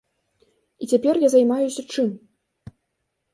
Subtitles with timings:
[0.85, 2.09] І цяпер я займаюся чым?